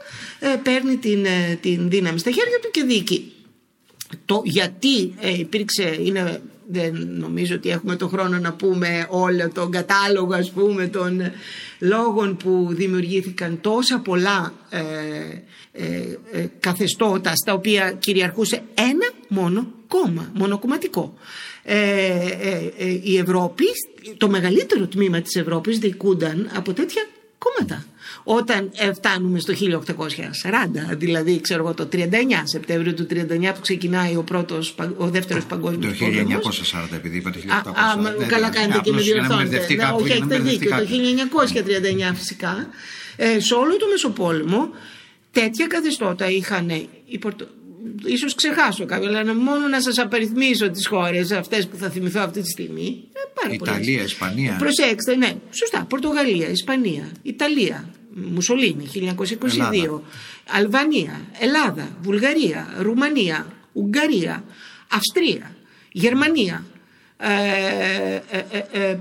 παίρνει 0.63 0.97
την, 0.97 1.25
την 1.61 1.89
δύναμη 1.89 2.19
στα 2.19 2.31
χέρια 2.31 2.59
του 2.61 2.71
και 2.71 2.83
διοικεί. 2.83 3.33
Το 4.25 4.41
γιατί 4.45 5.13
ε, 5.19 5.39
υπήρξε, 5.39 5.97
είναι, 5.99 6.41
δεν 6.71 7.07
νομίζω 7.19 7.55
ότι 7.55 7.69
έχουμε 7.69 7.95
το 7.95 8.07
χρόνο 8.07 8.37
να 8.37 8.53
πούμε 8.53 9.07
όλο 9.09 9.49
τον 9.53 9.71
κατάλογο 9.71 10.33
ας 10.33 10.51
πούμε 10.51 10.87
των 10.87 11.21
λόγων 11.79 12.37
που 12.37 12.67
δημιουργήθηκαν 12.71 13.61
τόσα 13.61 13.99
πολλά 13.99 14.53
ε, 14.69 14.79
ε, 15.71 16.17
ε 16.31 16.47
καθεστώτα 16.59 17.35
στα 17.35 17.53
οποία 17.53 17.91
κυριαρχούσε 17.91 18.61
ένα 18.73 19.09
μόνο 19.27 19.71
κόμμα, 19.87 20.31
μονοκομματικό. 20.33 21.13
η 23.03 23.17
Ευρώπη, 23.17 23.65
το 24.17 24.29
μεγαλύτερο 24.29 24.87
τμήμα 24.87 25.21
της 25.21 25.35
Ευρώπης 25.35 25.77
διοικούνταν 25.77 26.49
από 26.55 26.73
τέτοια 26.73 27.07
κόμματα 27.37 27.85
όταν 28.23 28.71
ε, 28.75 28.93
φτάνουμε 28.93 29.39
στο 29.39 29.53
1840, 29.53 30.97
δηλαδή 30.97 31.41
ξέρω 31.41 31.63
εγώ 31.63 31.73
το 31.73 31.87
39, 31.91 31.97
Σεπτέμβριο 32.43 32.93
του 32.93 33.07
39 33.09 33.15
που 33.53 33.61
ξεκινάει 33.61 34.15
ο, 34.15 34.23
πρώτος, 34.23 34.75
ο 34.97 35.09
δεύτερος 35.09 35.45
παγκόσμιος 35.45 35.97
Το 35.97 36.05
1940 36.05 36.95
επειδή 36.95 37.17
είπατε 37.17 37.39
1840. 37.47 37.51
Α, 37.51 38.25
καλά 38.27 38.49
κάνετε 38.49 38.79
και 38.83 38.91
με 38.91 39.01
διορθώνετε. 39.01 39.57
Όχι, 39.99 40.11
έχετε 40.11 40.39
δίκιο, 40.39 40.69
το 40.69 40.85
1939 42.11 42.13
φυσικά. 42.15 42.67
Ε, 43.15 43.39
σε 43.39 43.53
όλο 43.53 43.77
το 43.77 43.87
Μεσοπόλεμο 43.87 44.69
τέτοια 45.31 45.67
καθεστώτα 45.67 46.29
είχαν 46.29 46.69
οι 47.05 47.17
Πορτο... 47.17 47.47
Ίσως 48.05 48.35
ξεχάσω 48.35 48.85
κάποια, 48.85 49.19
αλλά 49.19 49.35
μόνο 49.35 49.67
να 49.67 49.81
σας 49.81 49.97
απαριθμίσω 49.97 50.69
τις 50.69 50.87
χώρες 50.87 51.31
αυτές 51.31 51.67
που 51.67 51.77
θα 51.77 51.89
θυμηθώ 51.89 52.19
αυτή 52.19 52.41
τη 52.41 52.49
στιγμή. 52.49 53.03
Ε, 53.13 53.19
πάρα 53.41 53.53
Ιταλία, 53.53 54.03
Ισπανία. 54.03 54.55
Προσέξτε, 54.59 55.15
ναι, 55.15 55.33
σωστά. 55.51 55.85
Πορτογαλία, 55.89 56.49
Ισπανία, 56.49 57.11
Ιταλία, 57.21 57.89
Μουσολίνη 58.13 58.89
1922, 58.93 59.99
Αλβανία, 60.47 61.21
Ελλάδα, 61.39 61.97
Βουλγαρία, 62.01 62.75
Ρουμανία, 62.79 63.53
Ουγγαρία, 63.73 64.43
Αυστρία, 64.87 65.55
Γερμανία, 65.91 66.65
ε, 67.17 68.21
ε, 68.31 68.89
ε, 68.89 68.97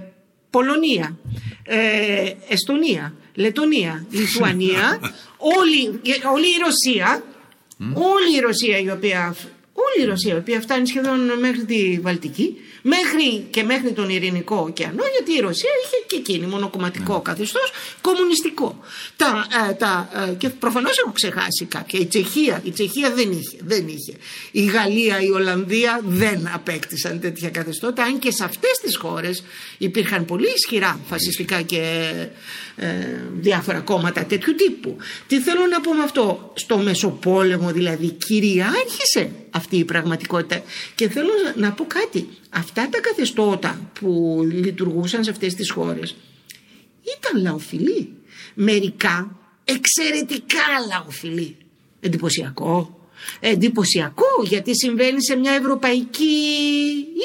Πολωνία, 0.51 1.17
Εστονία, 2.49 3.15
Λετωνία, 3.35 4.07
Λιθουανία, 4.11 5.01
όλη, 5.59 6.01
όλη 6.33 6.47
η 6.47 6.59
Ρωσία, 6.65 7.23
όλη 7.95 8.37
η 8.37 8.41
Ρωσία 8.41 8.79
η 8.79 8.91
οποία 8.91 9.37
όλη 9.73 10.07
η 10.07 10.09
Ρωσία 10.09 10.35
η 10.35 10.39
οποία 10.39 10.61
φτάνει 10.61 10.87
σχεδόν 10.87 11.39
μέχρι 11.39 11.65
τη 11.65 12.01
Βαλτική 12.01 12.57
μέχρι 12.83 13.47
και 13.51 13.63
μέχρι 13.63 13.93
τον 13.93 14.09
Ειρηνικό 14.09 14.57
ωκεανό, 14.57 15.03
γιατί 15.17 15.39
η 15.39 15.41
Ρωσία 15.41 15.71
είχε 15.85 15.97
και 16.07 16.17
εκείνη 16.17 16.47
μονοκομματικό 16.47 17.13
ναι. 17.13 17.21
καθεστώς, 17.23 17.73
κομμουνιστικό. 18.01 18.81
Τα, 19.17 19.47
ε, 19.69 19.73
τα, 19.73 20.09
ε, 20.29 20.33
και 20.35 20.49
προφανώς 20.49 20.99
έχω 20.99 21.13
ξεχάσει 21.13 21.65
κάποια. 21.65 22.01
Η 22.01 22.07
Τσεχία, 22.07 22.61
η 22.65 22.71
Τσεχία 22.71 23.13
δεν 23.15 23.31
είχε, 23.31 23.59
δεν 23.65 23.89
είχε. 23.89 24.13
Η 24.51 24.65
Γαλλία, 24.65 25.21
η 25.21 25.31
Ολλανδία 25.31 26.01
δεν 26.05 26.51
απέκτησαν 26.55 27.21
τέτοια 27.21 27.51
καθεστώτα, 27.51 28.03
αν 28.03 28.19
και 28.19 28.31
σε 28.31 28.45
αυτές 28.45 28.79
τις 28.83 28.97
χώρες 28.97 29.43
υπήρχαν 29.79 30.25
πολύ 30.25 30.49
ισχυρά 30.57 31.01
φασιστικά 31.09 31.63
και 31.63 32.13
ε, 32.77 32.89
διάφορα 33.33 33.81
κόμματα 33.81 34.25
τέτοιου 34.25 34.55
τύπου. 34.55 34.97
Τι 35.27 35.41
θέλω 35.41 35.67
να 35.67 35.81
πω 35.81 35.95
με 35.95 36.03
αυτό, 36.03 36.53
στο 36.55 36.79
Μεσοπόλεμο 36.79 37.71
δηλαδή 37.71 38.11
κυριάρχησε 38.11 39.31
αυτή 39.51 39.77
η 39.77 39.85
πραγματικότητα. 39.85 40.63
Και 40.95 41.09
θέλω 41.09 41.31
να 41.57 41.73
πω 41.73 41.87
κάτι. 41.87 42.29
Αυτά 42.51 42.89
τα 42.89 43.01
καθεστώτα 43.01 43.91
που 44.01 44.41
λειτουργούσαν 44.51 45.25
σε 45.25 45.31
αυτές 45.31 45.55
τις 45.55 45.71
χώρες 45.71 46.17
ήταν 47.19 47.43
λαοφιλοί. 47.43 48.13
Μερικά 48.55 49.39
εξαιρετικά 49.65 50.65
λαοφιλοί. 50.89 51.57
Εντυπωσιακό. 52.01 52.93
Εντυπωσιακό 53.41 54.43
γιατί 54.45 54.77
συμβαίνει 54.77 55.25
σε 55.25 55.37
μια 55.37 55.53
ευρωπαϊκή 55.53 56.35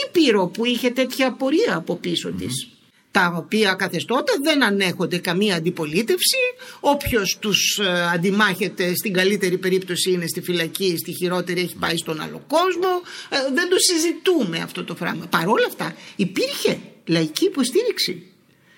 ήπειρο 0.08 0.48
που 0.48 0.65
είχε 0.65 0.89
τέτοια 0.89 1.32
πορεία 1.32 1.75
από 1.75 1.96
πίσω 1.96 2.32
της 2.32 2.73
τα 3.13 3.34
οποία 3.38 3.74
καθεστώτα 3.74 4.34
δεν 4.43 4.63
ανέχονται 4.63 5.17
καμία 5.17 5.55
αντιπολίτευση. 5.55 6.38
Όποιος 6.79 7.38
τους 7.39 7.79
ε, 7.79 8.10
αντιμάχεται 8.13 8.96
στην 8.96 9.13
καλύτερη 9.13 9.58
περίπτωση 9.58 10.12
είναι 10.12 10.27
στη 10.27 10.41
φυλακή 10.41 10.98
στη 10.98 11.12
χειρότερη 11.13 11.62
έχει 11.62 11.75
πάει 11.75 11.98
στον 11.98 12.22
άλλο 12.22 12.43
κόσμο. 12.48 12.91
Ε, 13.29 13.38
δεν 13.53 13.70
το 13.70 13.75
συζητούμε 13.77 14.60
αυτό 14.60 14.84
το 14.84 14.93
πράγμα. 14.93 15.25
Παρόλα 15.25 15.65
αυτά 15.67 15.96
υπήρχε 16.15 16.79
λαϊκή 17.05 17.46
υποστήριξη 17.46 18.24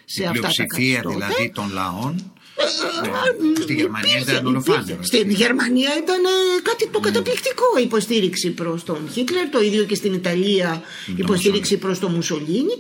σε 0.06 0.24
Η 0.24 0.26
αυτά 0.26 0.42
τα 0.42 0.48
καθεστώτα. 0.48 1.10
δηλαδή 1.10 1.52
των 1.54 1.72
λαών 1.74 2.34
ε, 2.58 3.62
στη 3.62 3.74
Γερμανία 3.74 4.20
ήταν 4.20 4.46
ολοφάνερο. 4.46 5.04
Στην 5.04 5.30
Γερμανία 5.30 5.90
ήταν 6.04 6.22
κάτι 6.64 6.88
το 6.88 7.00
καταπληκτικό 7.00 7.66
υποστήριξη 7.82 8.50
προς 8.50 8.84
τον 8.84 9.10
Χίτλερ, 9.14 9.50
το 9.50 9.62
ίδιο 9.62 9.84
και 9.84 9.96
στην 9.96 10.14
Ιταλία 10.14 10.82
υποστήριξη 11.16 11.78
προς 11.78 12.00
τον 12.00 12.14
Μουσολίνη 12.14 12.78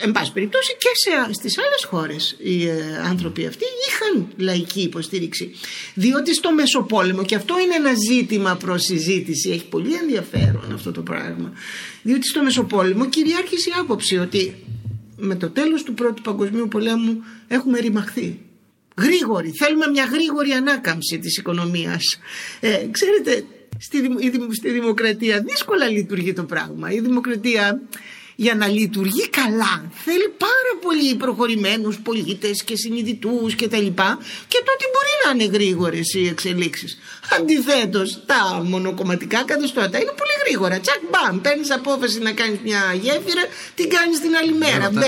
εν 0.00 0.12
πάση 0.12 0.32
περιπτώσει 0.32 0.76
και 0.78 0.88
σε, 0.92 1.32
στις 1.32 1.58
άλλες 1.58 1.84
χώρες 1.84 2.36
οι 2.38 2.68
ε, 2.68 2.76
άνθρωποι 3.08 3.46
αυτοί 3.46 3.64
είχαν 3.88 4.28
λαϊκή 4.36 4.80
υποστήριξη. 4.80 5.50
Διότι 5.94 6.34
στο 6.34 6.52
Μεσοπόλεμο 6.54 7.24
και 7.24 7.34
αυτό 7.34 7.58
είναι 7.58 7.74
ένα 7.74 7.92
ζήτημα 8.08 8.56
προς 8.56 8.82
συζήτηση 8.82 9.50
έχει 9.50 9.66
πολύ 9.68 9.94
ενδιαφέρον 9.94 10.72
αυτό 10.74 10.92
το 10.92 11.02
πράγμα 11.02 11.52
διότι 12.02 12.26
στο 12.26 12.42
Μεσοπόλεμο 12.42 13.08
κυριάρχησε 13.08 13.70
η 13.70 13.72
άποψη 13.80 14.18
ότι 14.18 14.54
με 15.16 15.34
το 15.34 15.50
τέλος 15.50 15.82
του 15.82 15.94
πρώτου 15.94 16.22
παγκοσμίου 16.22 16.68
πολέμου 16.68 17.22
έχουμε 17.48 17.78
ρημαχθεί. 17.78 18.38
Γρήγορη, 18.96 19.50
θέλουμε 19.50 19.86
μια 19.86 20.04
γρήγορη 20.04 20.50
ανάκαμψη 20.50 21.18
της 21.18 21.36
οικονομίας. 21.36 22.18
Ε, 22.60 22.86
ξέρετε 22.90 23.44
στη, 23.78 23.98
στη 24.52 24.70
δημοκρατία 24.70 25.42
δύσκολα 25.42 25.88
λειτουργεί 25.88 26.32
το 26.32 26.44
πράγμα. 26.44 26.90
Η 26.92 27.00
δημοκρατία 27.00 27.80
για 28.44 28.54
να 28.54 28.66
λειτουργεί 28.66 29.28
καλά. 29.28 29.90
Θέλει 30.04 30.28
πάρα 30.28 30.67
πολύ 30.86 31.14
προχωρημένους 31.14 31.98
πολίτες 31.98 32.62
και 32.62 32.76
συνειδητούς 32.76 33.54
και 33.54 33.68
τα 33.68 33.78
λοιπά 33.78 34.18
και 34.48 34.58
τότε 34.68 34.84
μπορεί 34.92 35.14
να 35.24 35.30
είναι 35.34 35.56
γρήγορες 35.56 36.14
οι 36.14 36.26
εξελίξεις. 36.26 36.98
Αντιθέτως 37.36 38.08
τα 38.26 38.40
μονοκομματικά 38.72 39.40
καθεστώτα 39.50 39.96
είναι 40.02 40.14
πολύ 40.20 40.36
γρήγορα. 40.42 40.76
Τσακ 40.84 41.00
μπαμ, 41.10 41.40
παίρνεις 41.40 41.70
απόφαση 41.78 42.18
να 42.26 42.32
κάνεις 42.40 42.58
μια 42.68 42.82
γέφυρα, 43.04 43.44
την 43.78 43.86
κάνεις 43.94 44.18
την 44.24 44.32
άλλη 44.40 44.54
μέρα. 44.64 44.84
Ναι, 44.90 45.00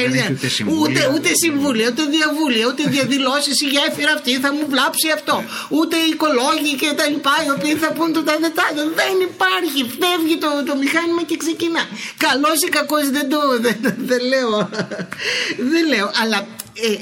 ούτε, 0.81 1.01
ούτε, 1.01 1.01
ούτε 1.15 1.31
συμβούλια, 1.45 1.87
ούτε 1.91 2.03
διαβούλια, 2.17 2.65
ούτε 2.71 2.83
διαδηλώσεις 2.97 3.57
η 3.67 3.67
γέφυρα 3.75 4.13
αυτή 4.19 4.33
θα 4.45 4.51
μου 4.57 4.65
βλάψει 4.73 5.09
αυτό. 5.19 5.37
Ούτε 5.79 5.97
οι 6.05 6.09
οικολόγοι 6.15 6.73
και 6.83 6.91
τα 6.99 7.07
λοιπά 7.13 7.37
οι 7.45 7.51
οποίοι 7.57 7.75
θα 7.83 7.91
πούν 7.97 8.09
το 8.17 8.23
τάδε 8.29 8.51
τάδε. 8.59 8.83
Δεν 9.01 9.15
υπάρχει. 9.31 9.81
Φεύγει 10.01 10.37
το, 10.45 10.51
το 10.69 10.75
μηχάνημα 10.83 11.23
και 11.31 11.37
ξεκινά. 11.45 11.83
Καλός 12.27 12.59
ή 12.67 12.69
κακός 12.79 13.07
δεν 13.17 13.27
το 13.33 13.39
δεν, 13.65 13.79
δεν 14.11 14.21
λέω. 14.33 14.53
Δεν 15.61 15.87
λέω. 15.89 16.11
Αλλά 16.23 16.37
ε, 16.39 16.47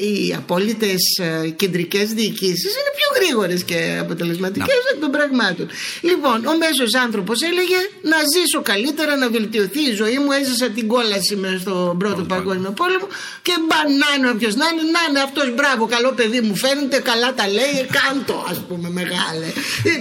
οι 0.06 0.34
απόλυτες 0.34 1.02
ε, 1.20 1.48
κεντρικές 1.48 2.06
διοικήσεις 2.12 2.72
είναι 2.78 2.92
πιο 2.98 3.08
γρήγορες 3.18 3.62
και 3.64 3.96
αποτελεσματικές 4.00 4.82
εκ 4.92 5.00
των 5.00 5.10
πραγμάτων. 5.10 5.66
Λοιπόν, 6.00 6.46
ο 6.46 6.52
μέσος 6.64 6.94
άνθρωπος 7.04 7.38
έλεγε 7.50 7.80
να 8.12 8.18
ζήσω 8.34 8.60
καλύτερα, 8.62 9.16
να 9.16 9.28
βελτιωθεί 9.36 9.82
η 9.90 9.94
ζωή 10.02 10.18
μου. 10.22 10.30
Έζησα 10.40 10.68
την 10.76 10.86
κόλαση 10.94 11.34
με 11.36 11.50
στον 11.60 11.98
πρώτο 11.98 12.22
παγκόσμιο 12.22 12.72
πόλεμο 12.80 13.06
και 13.46 13.54
μπανάνε 13.66 14.26
όποιος 14.34 14.54
να 14.60 14.66
είναι. 14.70 14.82
Να 14.96 15.02
είναι 15.08 15.20
αυτός 15.28 15.46
μπράβο, 15.54 15.82
καλό 15.94 16.10
παιδί 16.18 16.40
μου 16.40 16.54
φαίνεται, 16.56 16.98
καλά 17.10 17.34
τα 17.38 17.46
λέει, 17.56 17.76
κάντο 17.96 18.36
ας 18.52 18.58
πούμε 18.68 18.88
μεγάλε. 19.00 19.48
Ε, 19.84 19.92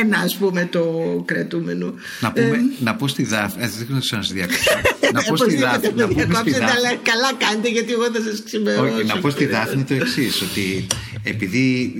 ένα 0.00 0.18
ας 0.18 0.36
πούμε 0.36 0.68
το 0.74 0.82
κρατούμενο. 1.24 1.94
Να, 2.20 2.32
πούμε, 2.32 2.56
ε, 2.56 2.84
να 2.86 2.94
πω 2.94 3.08
στη 3.08 3.24
Δάφνη. 3.24 3.66
Δεν 3.66 4.00
ξέρω 4.00 4.20
να 4.20 4.22
σα 4.22 4.32
διακόψω. 4.34 4.70
να 5.16 5.22
πω 5.22 5.36
στη 5.36 5.56
Δάφνη. 5.56 5.90
Καλά 7.10 7.30
κάνετε 7.38 7.68
γιατί 7.68 7.92
εγώ 7.92 8.06
θα 8.14 8.20
σας 8.28 8.37
όχι, 8.80 9.04
να 9.04 9.18
πω 9.18 9.30
στη 9.30 9.46
Δάφνη 9.46 9.82
το 9.82 9.94
εξής, 9.94 10.42
ότι 10.42 10.86
επειδή 11.22 11.94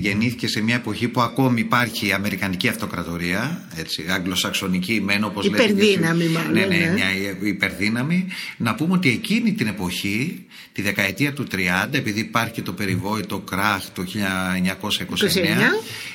γεννήθηκε 0.00 0.48
σε 0.48 0.60
μια 0.60 0.74
εποχή 0.74 1.08
που 1.08 1.20
ακόμη 1.20 1.60
υπάρχει 1.60 2.06
η 2.06 2.12
Αμερικανική 2.12 2.68
Αυτοκρατορία, 2.68 3.68
έτσι, 3.76 4.04
αγγλοσαξονική 4.08 5.00
μεν 5.00 5.24
όπως 5.24 5.50
λέτε. 5.50 5.62
Υπερδύναμη 5.62 6.24
μάλλον. 6.24 6.52
Ναι, 6.52 6.64
ναι, 6.64 6.76
ναι. 6.76 6.92
μια 6.92 7.06
υπερδύναμη. 7.42 8.26
Να 8.56 8.74
πούμε 8.74 8.92
ότι 8.92 9.08
εκείνη 9.08 9.52
την 9.52 9.66
εποχή, 9.66 10.46
τη 10.72 10.82
δεκαετία 10.82 11.32
του 11.32 11.46
30, 11.52 11.56
επειδή 11.90 12.20
υπάρχει 12.20 12.52
και 12.52 12.62
το 12.62 12.72
περιβόητο 12.72 13.38
κράχ 13.38 13.90
το 13.90 14.04
1929, 14.04 14.06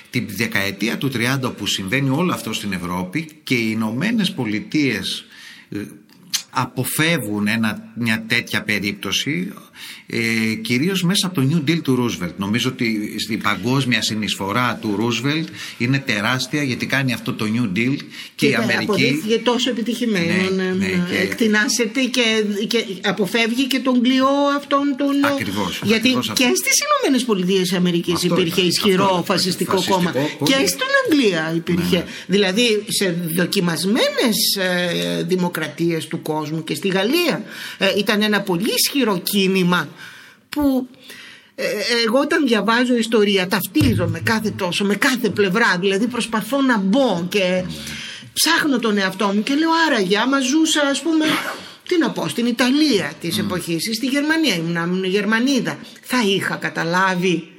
τη 0.10 0.19
δεκαετία 0.19 0.98
του 0.98 1.12
30 1.43 1.53
που 1.57 1.65
συμβαίνει 1.65 2.10
όλο 2.10 2.34
αυτό 2.34 2.53
στην 2.53 2.74
Ευρώπη 2.74 3.27
και 3.43 3.55
οι 3.55 3.69
Ηνωμένες 3.72 4.31
Πολιτείες 4.31 5.25
αποφεύγουν 6.50 7.48
ένα, 7.48 7.91
μια 7.96 8.24
τέτοια 8.27 8.63
περίπτωση 8.63 9.53
ε, 10.07 10.19
κυρίως 10.62 11.03
μέσα 11.03 11.27
από 11.27 11.41
το 11.41 11.48
New 11.51 11.69
Deal 11.69 11.81
του 11.81 11.96
Ρούσβελτ. 11.96 12.34
Νομίζω 12.39 12.69
ότι 12.69 13.15
η 13.29 13.38
παγκόσμια 13.38 14.01
συνεισφορά 14.01 14.77
του 14.81 14.93
Ρούσβελτ 14.96 15.48
είναι 15.77 16.00
τεράστια 16.00 16.63
γιατί 16.63 16.86
κάνει 16.86 17.13
αυτό 17.13 17.34
το 17.34 17.46
New 17.55 17.77
Deal 17.77 17.96
και, 17.98 18.03
και 18.36 18.48
η 18.48 18.53
Αμερική... 18.55 18.84
αποδείχθηκε 18.84 19.38
τόσο 19.38 19.69
επιτυχημένο. 19.69 20.25
Ναι, 20.55 20.63
Ναι, 20.63 20.69
ναι, 20.72 20.86
και- 21.10 21.17
Εκτινάσεται 21.22 22.01
και, 22.03 22.43
και 22.67 22.86
αποφεύγει 23.03 23.67
και 23.67 23.79
τον 23.79 24.01
κλειό 24.01 24.27
αυτόν 24.57 24.96
τον... 24.98 25.25
Ακριβώς, 25.34 25.79
Γιατί 25.84 25.96
ακριβώς 26.07 26.29
αυτό. 26.29 26.43
και 26.43 26.50
στις 26.55 26.74
Ηνωμένες 26.86 27.25
Πολιτείες 27.25 27.74
Αμερικής 27.74 28.13
Αυτό 28.13 28.34
υπήρχε 28.36 28.53
ήταν, 28.60 28.67
ισχυρό 28.67 29.03
αυτό 29.03 29.13
ήταν. 29.13 29.25
φασιστικό, 29.25 29.72
Φασιστικό 29.72 29.96
κόμμα. 29.98 30.12
κόμμα. 30.12 30.51
Και 30.51 30.67
στην 30.67 30.88
Αγγλία 31.03 31.53
υπήρχε. 31.55 31.96
Ναι, 31.96 31.98
ναι. 31.98 32.05
Δηλαδή 32.27 32.84
σε 32.88 33.15
δοκιμασμένες 33.36 34.36
ε, 34.60 35.24
δημοκρατίες 35.24 36.07
του 36.07 36.22
κόσμου 36.22 36.63
και 36.63 36.75
στη 36.75 36.88
Γαλλία 36.88 37.43
ε, 37.77 37.88
ήταν 37.98 38.22
ένα 38.22 38.41
πολύ 38.41 38.69
ισχυρό 38.84 39.17
κίνημα 39.19 39.66
που 40.50 40.88
ε, 41.55 41.65
εγώ 42.05 42.19
όταν 42.19 42.47
διαβάζω 42.47 42.95
ιστορία 42.95 43.47
ταυτίζομαι 43.47 44.19
κάθε 44.19 44.50
τόσο 44.50 44.86
με 44.86 44.95
κάθε 44.95 45.29
πλευρά. 45.29 45.77
Δηλαδή 45.79 46.07
προσπαθώ 46.07 46.62
να 46.62 46.77
μπω 46.77 47.25
και 47.29 47.63
ψάχνω 48.33 48.79
τον 48.79 48.97
εαυτό 48.97 49.27
μου 49.27 49.43
και 49.43 49.53
λέω 49.53 49.69
άραγε 49.88 50.17
άμα 50.17 50.39
ζούσα 50.39 50.81
ας 50.81 51.01
πούμε 51.01 51.25
τι 51.88 51.97
να 51.97 52.12
πω 52.12 52.27
στην 52.27 52.45
Ιταλία 52.45 53.13
της 53.21 53.38
εποχής 53.38 53.88
ή 53.88 53.93
στη 53.93 54.05
Γερμανία 54.05 54.55
ήμουν, 54.55 54.75
ήμουν 54.75 55.03
Γερμανίδα. 55.03 55.77
Θα 56.01 56.24
είχα 56.25 56.55
καταλάβει 56.55 57.51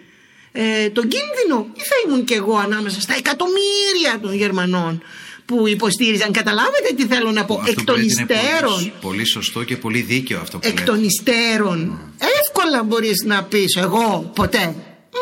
ε, 0.53 0.89
τον 0.91 1.09
κίνδυνο 1.09 1.67
ή 1.75 1.81
θα 1.81 1.95
ήμουν 2.07 2.25
κι 2.25 2.35
εγώ 2.35 2.57
ανάμεσα 2.57 3.01
στα 3.01 3.15
εκατομμύρια 3.15 4.19
των 4.23 4.35
Γερμανών 4.35 5.03
που 5.49 5.69
υποστήριζαν 5.69 6.33
καταλάβετε 6.33 6.89
τι 6.97 7.07
θέλω 7.07 7.31
να 7.33 7.45
πω 7.45 7.55
Αυτό 7.55 7.71
εκ 7.71 7.77
που 7.77 7.85
των 7.85 7.97
λέτε 7.97 8.13
είναι 8.13 8.23
υστέρων. 8.33 8.73
Πολύ, 8.75 8.93
πολύ 9.01 9.27
σωστό 9.27 9.65
και 9.65 9.77
πολύ 9.77 10.01
δίκαιο 10.01 10.41
αυτό 10.41 10.59
που 10.59 10.67
εκ 10.67 10.73
λέτε. 10.79 10.85
των 10.91 11.05
υστέρων. 11.05 12.01
Εύκολα 12.41 12.83
μπορείς 12.83 13.23
να 13.27 13.43
πεις 13.45 13.77
εγώ 13.77 14.31
ποτέ 14.35 14.65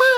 μα 0.00 0.11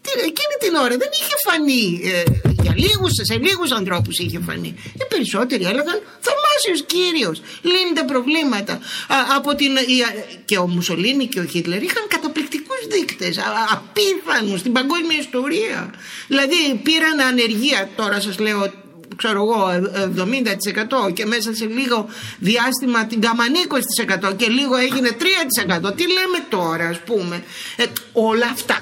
τι- 0.00 0.20
εκείνη 0.20 0.54
την 0.60 0.74
ώρα 0.74 0.96
δεν 1.02 1.08
είχε 1.20 1.34
φανεί 1.48 2.00
ε, 2.04 2.22
για 2.62 2.74
λίγους, 2.76 3.10
σε 3.28 3.34
λίγους 3.38 3.70
ανθρώπους 3.70 4.18
είχε 4.18 4.38
φανεί. 4.46 4.74
Οι 4.94 5.04
περισσότεροι 5.08 5.62
έλεγαν 5.64 5.98
θαυμάσιος 6.26 6.80
κύριος 6.86 7.40
λύνει 7.62 7.92
τα 7.94 8.04
προβλήματα 8.04 8.72
Α, 8.72 9.16
από 9.36 9.54
την, 9.54 9.76
η- 9.76 10.40
και 10.44 10.58
ο 10.58 10.66
Μουσολίνη 10.68 11.26
και 11.26 11.40
ο 11.40 11.44
Χίτλερ 11.44 11.82
είχαν 11.82 12.04
καταπληκτικούς 12.08 12.80
δείκτες 12.90 13.38
α, 13.38 13.42
α- 13.42 13.68
απίθανους 13.72 14.60
στην 14.60 14.72
παγκόσμια 14.72 15.18
ιστορία. 15.18 15.94
Δηλαδή 16.28 16.80
πήραν 16.82 17.20
ανεργία 17.20 17.88
τώρα 17.96 18.20
σας 18.20 18.38
λέω 18.38 18.72
ξέρω 19.16 19.42
εγώ 19.42 19.70
ε, 19.70 20.10
70% 21.08 21.12
και 21.12 21.26
μέσα 21.26 21.54
σε 21.54 21.64
λίγο 21.64 22.08
διάστημα 22.38 23.06
την 23.06 23.20
καμανή 23.20 23.58
20% 24.30 24.36
και 24.36 24.46
λίγο 24.48 24.76
έγινε 24.76 25.08
3% 25.88 25.96
τι 25.96 26.02
λέμε 26.02 26.38
τώρα 26.48 26.88
ας 26.88 26.98
πούμε; 26.98 27.44
Ε, 27.76 27.84
όλα 28.12 28.46
αυτά. 28.46 28.78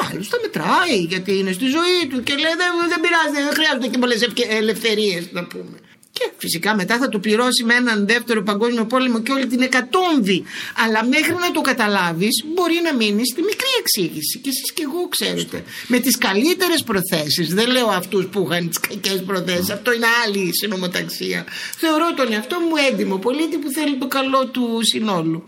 Ο 0.00 0.06
άλλος 0.10 0.28
τα 0.28 0.38
μετράει 0.42 0.96
γιατί 1.08 1.38
είναι 1.38 1.52
στη 1.52 1.66
ζωή 1.66 2.06
του 2.10 2.22
και 2.22 2.32
λέει 2.32 2.54
δεν, 2.56 2.70
δεν 2.88 3.00
πειράζει 3.00 3.44
δεν 3.46 3.54
χρειάζονται 3.54 3.86
και 3.88 3.98
πολλές 3.98 4.22
ευκαι- 4.22 4.52
ελευθερίες 4.52 5.28
να 5.32 5.44
πούμε 5.44 5.76
και 6.22 6.38
φυσικά 6.38 6.74
μετά 6.74 6.98
θα 6.98 7.08
το 7.08 7.18
πληρώσει 7.18 7.64
με 7.64 7.74
έναν 7.74 8.06
δεύτερο 8.06 8.42
παγκόσμιο 8.42 8.84
πόλεμο 8.84 9.20
και 9.20 9.32
όλη 9.32 9.46
την 9.46 9.62
εκατόμβη. 9.62 10.44
Αλλά 10.84 11.04
μέχρι 11.04 11.34
να 11.34 11.50
το 11.50 11.60
καταλάβεις 11.60 12.44
μπορεί 12.54 12.80
να 12.82 12.94
μείνεις 12.94 13.28
στη 13.28 13.42
μικρή 13.42 13.72
εξήγηση. 13.80 14.38
Και 14.38 14.48
εσείς 14.48 14.72
και 14.72 14.82
εγώ 14.82 15.08
ξέρετε. 15.08 15.64
Με 15.86 15.98
τις 15.98 16.18
καλύτερες 16.18 16.82
προθέσεις. 16.82 17.54
Δεν 17.54 17.70
λέω 17.70 17.86
αυτούς 17.86 18.26
που 18.26 18.48
είχαν 18.50 18.68
τις 18.68 18.80
κακές 18.80 19.22
προθέσεις. 19.26 19.70
Αυτό 19.70 19.92
είναι 19.92 20.06
άλλη 20.24 20.50
συνομοταξία. 20.52 21.46
Θεωρώ 21.76 22.14
τον 22.14 22.32
εαυτό 22.32 22.56
μου 22.60 22.74
έντιμο 22.90 23.16
πολίτη 23.16 23.56
που 23.56 23.70
θέλει 23.72 23.96
το 23.96 24.06
καλό 24.06 24.46
του 24.46 24.78
συνόλου. 24.82 25.42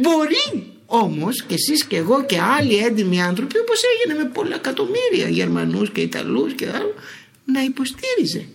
Μπορεί 0.00 0.72
όμως 0.86 1.42
και 1.42 1.54
εσείς 1.54 1.84
και 1.84 1.96
εγώ 1.96 2.24
και 2.24 2.40
άλλοι 2.40 2.76
έντιμοι 2.76 3.22
άνθρωποι 3.22 3.58
όπως 3.58 3.80
έγινε 3.92 4.22
με 4.22 4.30
πολλά 4.30 4.54
εκατομμύρια 4.54 5.28
Γερμανούς 5.28 5.90
και 5.90 6.00
Ιταλούς 6.00 6.54
και 6.54 6.66
άλλους 6.66 6.94
να 7.44 7.62
υποστήριζε 7.62 8.46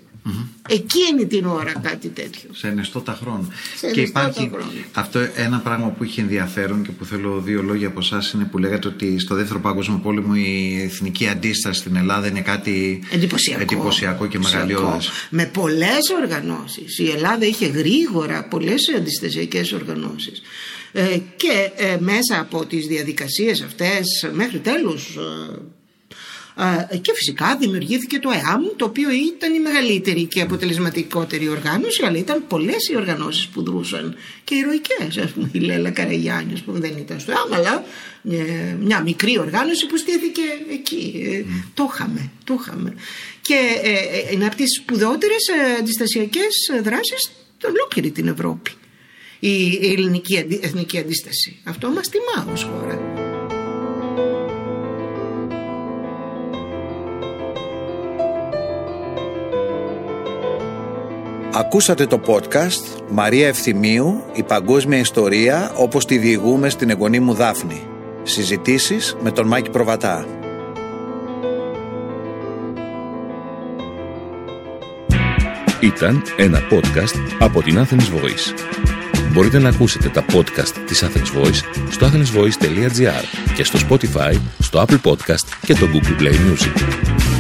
εκείνη 0.70 1.26
την 1.26 1.46
ώρα 1.46 1.72
κάτι 1.82 2.08
τέτοιο. 2.08 2.50
σε 2.54 2.68
ενεστώτα 2.68 3.18
χρόνο. 3.22 3.48
Σε 3.76 3.92
και 3.92 4.00
ενεστώτα 4.00 4.30
υπάρχει 4.30 4.50
χρόνο. 4.54 4.72
αυτό 4.94 5.20
ένα 5.36 5.60
πράγμα 5.60 5.88
που 5.88 6.04
είχε 6.04 6.22
ενδιαφέρον 6.22 6.84
και 6.84 6.92
που 6.92 7.06
θέλω 7.06 7.42
δύο 7.42 7.62
λόγια 7.62 7.88
από 7.88 8.00
εσάς 8.00 8.32
είναι 8.32 8.44
που 8.44 8.58
λέγατε 8.58 8.88
ότι 8.88 9.20
στο 9.20 9.36
δεύτερο 9.36 9.60
παγκόσμιο 9.60 9.98
πόλεμο 10.04 10.34
η 10.36 10.82
εθνική 10.82 11.28
αντίσταση 11.28 11.80
στην 11.80 11.96
Ελλάδα 11.96 12.28
είναι 12.28 12.42
κάτι 12.42 13.04
Εντυπωσιακό. 13.12 13.62
εντυπωσιακό 13.62 14.28
και 14.28 14.40
μεγαλειώδες. 14.40 15.10
Με 15.30 15.46
πολλές 15.46 16.14
οργανώσεις. 16.22 17.00
Η 17.00 17.10
Ελλάδα 17.10 17.46
είχε 17.46 17.66
γρήγορα 17.68 18.44
πολλές 18.44 18.94
αντιστασιακές 18.98 19.72
οργανώσεις. 19.72 20.42
Ε, 20.92 21.18
και 21.36 21.72
ε, 21.76 21.98
μέσα 22.00 22.40
από 22.40 22.66
τις 22.66 22.86
διαδικασίες 22.86 23.62
αυτές 23.62 24.30
μέχρι 24.34 24.60
τέλους 24.60 25.16
ε, 25.16 25.54
ε, 25.54 25.58
και 27.02 27.12
φυσικά 27.16 27.58
δημιουργήθηκε 27.60 28.20
το 28.20 28.30
ΕΑΜ 28.32 28.62
το 28.76 28.86
οποίο 28.86 29.10
ήταν 29.10 29.54
η 29.54 29.60
μεγαλύτερη 29.60 30.24
και 30.26 30.42
αποτελεσματικότερη 30.42 31.50
οργάνωση 31.50 32.06
αλλά 32.06 32.18
ήταν 32.18 32.44
πολλές 32.48 32.88
οι 32.92 32.96
οργανώσεις 32.96 33.48
που 33.48 33.64
δρούσαν 33.64 34.16
και 34.44 34.56
ηρωικές 34.56 35.18
ας 35.24 35.32
πούμε 35.32 35.50
η 35.52 35.60
Λέλα 35.60 35.90
Καραγιάννης 35.90 36.54
ας 36.54 36.62
πούμε, 36.62 36.80
δεν 36.80 36.98
ήταν 36.98 37.20
στο 37.20 37.32
ΕΑΜ 37.32 37.54
αλλά 37.54 37.84
ε, 38.32 38.76
μια 38.80 39.02
μικρή 39.02 39.40
οργάνωση 39.40 39.88
που 39.88 39.98
στήθηκε 39.98 40.42
εκεί. 40.72 41.24
Ε, 41.26 41.44
το 41.74 41.90
είχαμε 41.94 42.32
το 42.44 42.58
είχαμε. 42.60 42.94
Και 43.42 43.58
ε, 43.84 43.90
ε, 43.90 44.34
είναι 44.34 44.46
από 44.46 44.56
τις 44.56 44.76
σπουδαιότερες 44.82 45.48
ε, 45.48 45.76
αντιστασιακές 45.80 46.54
δράσεις 46.84 47.32
σε 47.58 47.68
ολόκληρη 47.68 48.12
την 48.12 48.28
Ευρώπη. 48.28 48.72
Η 49.40 49.80
η 49.82 49.92
ελληνική 49.92 50.38
αντι- 50.38 50.64
εθνική 50.64 50.98
αντίσταση. 50.98 51.60
Αυτό 51.64 51.90
μας 51.90 52.10
τιμά 52.10 52.52
ως 52.54 52.64
χώρα 52.64 53.15
Ακούσατε 61.58 62.06
το 62.06 62.22
podcast 62.26 63.02
«Μαρία 63.10 63.48
Ευθυμίου, 63.48 64.24
η 64.34 64.44
παγκόσμια 64.44 64.98
ιστορία 64.98 65.72
όπως 65.76 66.06
τη 66.06 66.18
διηγούμε 66.18 66.70
στην 66.70 66.90
εγγονή 66.90 67.20
μου 67.20 67.34
Δάφνη». 67.34 67.88
Συζητήσεις 68.24 69.16
με 69.22 69.32
τον 69.32 69.48
Μάκη 69.48 69.70
Προβατά. 69.70 70.26
Ήταν 75.80 76.22
ένα 76.38 76.60
podcast 76.72 77.20
από 77.40 77.62
την 77.62 77.80
Athens 77.80 77.94
Voice. 77.94 78.54
Μπορείτε 79.32 79.60
να 79.60 79.70
ακούσετε 79.70 80.10
τα 80.10 80.26
podcast 80.34 80.74
της 80.86 81.04
Athens 81.04 81.42
Voice 81.42 81.62
στο 81.90 82.08
athensvoice.gr 82.08 83.54
και 83.56 83.64
στο 83.64 83.80
Spotify, 83.90 84.40
στο 84.60 84.86
Apple 84.88 85.10
Podcast 85.10 85.48
και 85.66 85.74
το 85.74 85.88
Google 85.94 86.22
Play 86.22 86.34
Music. 86.34 87.35